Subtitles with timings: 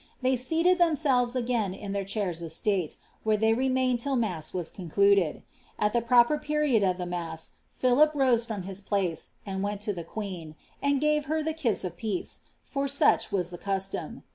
[0.23, 4.71] They seated themselves again k their chairs of state, where they remained till mass was
[4.71, 5.43] concluded.
[5.77, 9.93] At tte proper period of the mass, Philip rose from his pkce, and went to
[9.93, 14.23] tk queen, ^and gave her the kiss of peace," for such was the cuitoai.